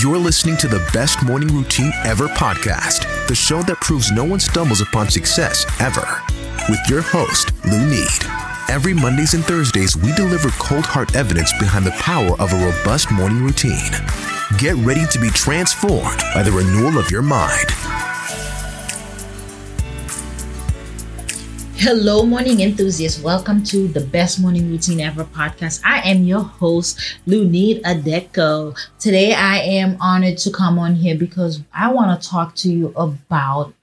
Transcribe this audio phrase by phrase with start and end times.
[0.00, 4.38] You're listening to the Best Morning Routine Ever podcast, the show that proves no one
[4.38, 6.22] stumbles upon success ever.
[6.68, 8.06] With your host, Lou Need.
[8.68, 13.10] Every Mondays and Thursdays, we deliver cold hard evidence behind the power of a robust
[13.10, 13.90] morning routine.
[14.56, 17.66] Get ready to be transformed by the renewal of your mind.
[21.80, 23.22] Hello, morning enthusiasts.
[23.22, 25.80] Welcome to the Best Morning Routine Ever podcast.
[25.84, 28.76] I am your host, Lunid Adeko.
[28.98, 32.92] Today, I am honored to come on here because I want to talk to you
[32.96, 33.74] about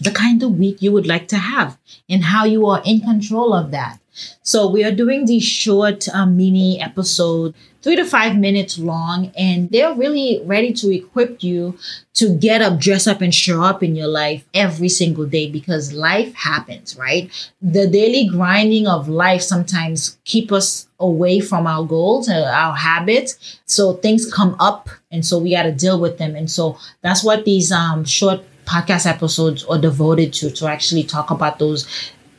[0.00, 1.76] the kind of week you would like to have
[2.08, 3.98] and how you are in control of that.
[4.42, 9.70] So we are doing these short um, mini episode, three to five minutes long, and
[9.70, 11.78] they're really ready to equip you
[12.14, 15.92] to get up, dress up, and show up in your life every single day because
[15.92, 17.30] life happens, right?
[17.60, 23.60] The daily grinding of life sometimes keep us away from our goals, uh, our habits.
[23.66, 26.34] So things come up, and so we got to deal with them.
[26.34, 31.30] And so that's what these um, short podcast episodes are devoted to to actually talk
[31.30, 31.86] about those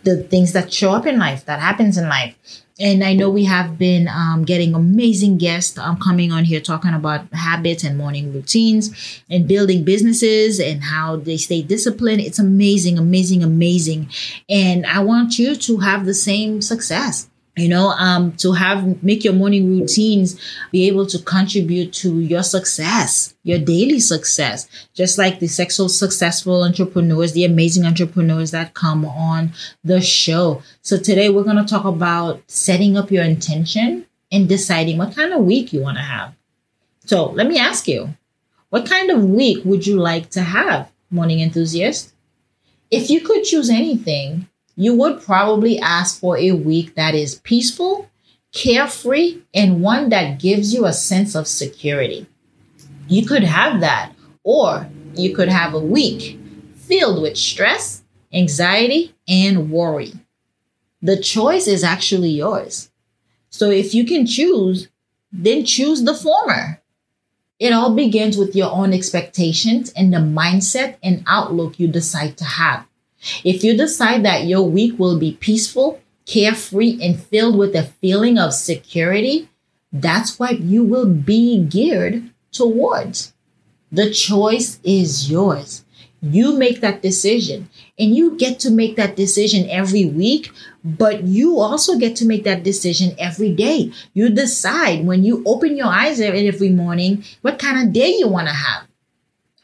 [0.02, 2.65] the things that show up in life, that happens in life.
[2.78, 6.94] And I know we have been um, getting amazing guests um, coming on here talking
[6.94, 12.20] about habits and morning routines and building businesses and how they stay disciplined.
[12.20, 14.10] It's amazing, amazing, amazing.
[14.50, 19.24] And I want you to have the same success you know um to have make
[19.24, 20.40] your morning routines
[20.72, 24.68] be able to contribute to your success your daily success.
[24.94, 30.64] Just like the sexual successful entrepreneurs the amazing entrepreneurs that come on the show.
[30.82, 35.32] So today we're going to talk about setting up your intention and deciding what kind
[35.32, 36.34] of week you want to have.
[37.06, 38.18] So let me ask you
[38.70, 42.14] what kind of week would you like to have morning enthusiast?
[42.90, 48.10] If you could choose anything you would probably ask for a week that is peaceful,
[48.52, 52.28] carefree, and one that gives you a sense of security.
[53.08, 56.40] You could have that, or you could have a week
[56.76, 58.04] filled with stress,
[58.34, 60.14] anxiety, and worry.
[61.02, 62.90] The choice is actually yours.
[63.50, 64.90] So if you can choose,
[65.32, 66.82] then choose the former.
[67.60, 72.44] It all begins with your own expectations and the mindset and outlook you decide to
[72.44, 72.86] have.
[73.44, 78.38] If you decide that your week will be peaceful, carefree, and filled with a feeling
[78.38, 79.50] of security,
[79.92, 83.34] that's what you will be geared towards.
[83.92, 85.86] The choice is yours.
[86.22, 87.70] You make that decision
[88.00, 90.52] and you get to make that decision every week,
[90.84, 93.92] but you also get to make that decision every day.
[94.14, 98.48] You decide when you open your eyes every morning what kind of day you want
[98.48, 98.85] to have.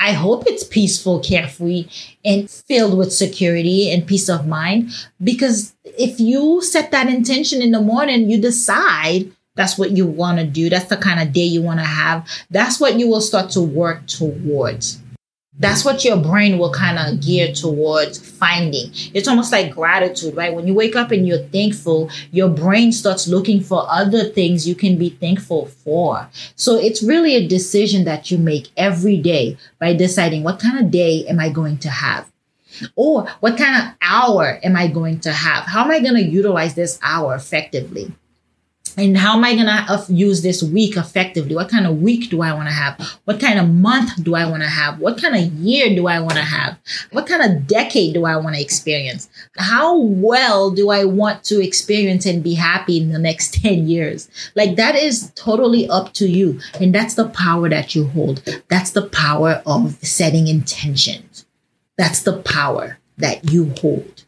[0.01, 1.88] I hope it's peaceful, carefree,
[2.25, 4.89] and filled with security and peace of mind.
[5.23, 10.39] Because if you set that intention in the morning, you decide that's what you want
[10.39, 13.22] to do, that's the kind of day you want to have, that's what you will
[13.22, 15.00] start to work towards
[15.61, 18.91] that's what your brain will kind of gear towards finding.
[19.13, 20.53] It's almost like gratitude, right?
[20.53, 24.73] When you wake up and you're thankful, your brain starts looking for other things you
[24.73, 26.27] can be thankful for.
[26.55, 30.89] So it's really a decision that you make every day by deciding what kind of
[30.89, 32.31] day am I going to have?
[32.95, 35.66] Or what kind of hour am I going to have?
[35.66, 38.11] How am I going to utilize this hour effectively?
[38.97, 41.56] And how am I going to use this week effectively?
[41.56, 43.00] What kind of week do I want to have?
[43.25, 45.00] What kind of month do I want to have?
[45.00, 46.78] What kind of year do I want to have?
[47.12, 49.30] What kind of decade do I want to experience?
[49.57, 54.30] How well do I want to experience and be happy in the next 10 years?
[54.56, 56.59] Like that is totally up to you.
[56.80, 58.44] And that's the power that you hold.
[58.68, 61.46] That's the power of setting intentions.
[61.97, 64.25] That's the power that you hold.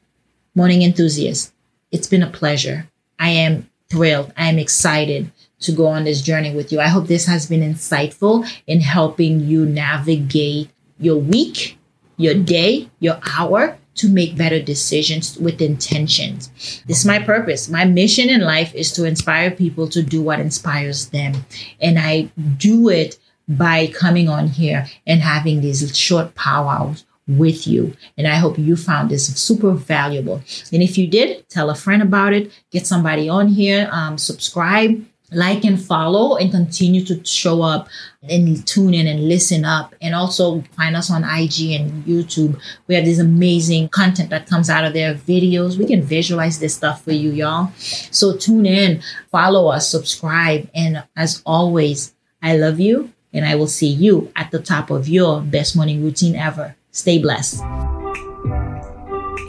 [0.56, 1.54] Morning enthusiast,
[1.92, 2.88] it's been a pleasure.
[3.20, 4.34] I am thrilled.
[4.36, 6.80] I am excited to go on this journey with you.
[6.80, 11.78] I hope this has been insightful in helping you navigate your week,
[12.18, 16.50] your day, your hour to make better decisions with intentions.
[16.88, 17.70] This is my purpose.
[17.70, 21.46] My mission in life is to inspire people to do what inspires them.
[21.80, 27.96] And I do it by coming on here and having these short powwows with you.
[28.18, 30.42] And I hope you found this super valuable.
[30.72, 35.06] And if you did, tell a friend about it, get somebody on here, um, subscribe,
[35.32, 37.88] like, and follow, and continue to show up
[38.30, 39.96] and tune in and listen up.
[40.02, 42.60] And also find us on IG and YouTube.
[42.88, 45.78] We have this amazing content that comes out of there, videos.
[45.78, 47.72] We can visualize this stuff for you, y'all.
[47.78, 50.70] So tune in, follow us, subscribe.
[50.76, 53.12] And as always, I love you.
[53.36, 56.76] And I will see you at the top of your best morning routine ever.
[56.96, 57.60] Stay blessed.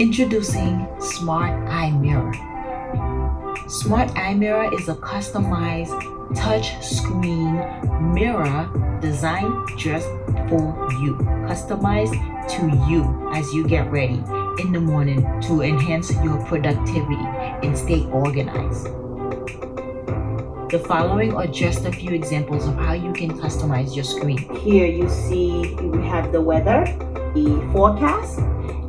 [0.00, 2.32] Introducing Smart Eye Mirror.
[3.68, 5.92] Smart Eye Mirror is a customized
[6.34, 7.56] touch screen
[8.14, 10.08] mirror designed just
[10.48, 12.16] for you, customized
[12.48, 14.24] to you as you get ready
[14.62, 17.20] in the morning to enhance your productivity
[17.62, 18.86] and stay organized.
[20.70, 24.38] The following are just a few examples of how you can customize your screen.
[24.60, 26.86] Here you see we have the weather,
[27.34, 28.38] the forecast,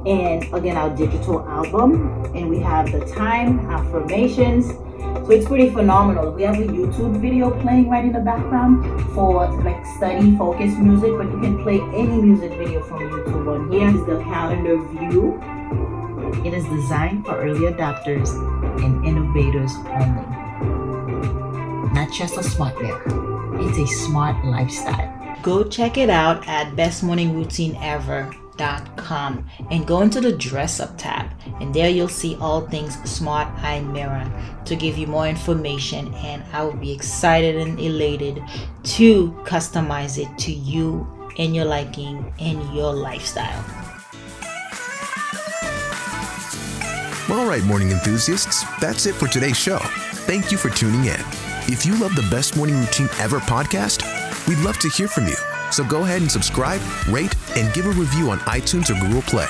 [0.05, 4.67] and again our digital album, and we have the time, affirmations.
[5.25, 6.31] So it's pretty phenomenal.
[6.31, 11.11] We have a YouTube video playing right in the background for like study focus music,
[11.17, 13.89] but you can play any music video from YouTube on here.
[13.89, 15.41] Is the calendar view.
[16.45, 18.29] It is designed for early adopters
[18.83, 20.25] and innovators only.
[21.93, 23.01] Not just a smart mirror,
[23.61, 25.14] it's a smart lifestyle.
[25.45, 31.29] Go check it out at bestmorningroutineever.com and go into the dress up tab
[31.61, 34.27] and there you'll see all things smart eye mirror
[34.65, 38.41] to give you more information and I will be excited and elated
[38.95, 41.07] to customize it to you
[41.37, 43.63] and your liking and your lifestyle.
[47.29, 49.77] All right, morning enthusiasts, that's it for today's show.
[50.25, 51.21] Thank you for tuning in.
[51.67, 54.14] If you love the Best Morning Routine Ever podcast,
[54.47, 55.35] we'd love to hear from you.
[55.71, 59.47] So go ahead and subscribe, rate, and give a review on iTunes or Google Play.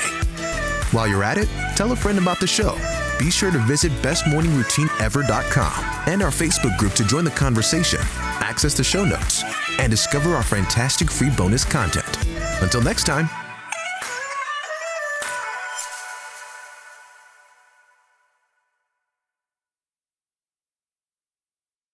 [0.92, 2.78] While you're at it, tell a friend about the show.
[3.18, 8.00] Be sure to visit bestmorningroutineever.com and our Facebook group to join the conversation,
[8.40, 9.44] access the show notes,
[9.80, 12.18] and discover our fantastic free bonus content.
[12.62, 13.30] Until next time,